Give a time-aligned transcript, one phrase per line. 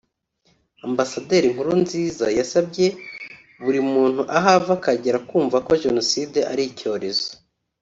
[0.87, 2.87] Ambasaderi Nkurunziza yasabye
[3.63, 7.27] buri muntu aho ava akagera kumva ko Jenoside ari icyorezo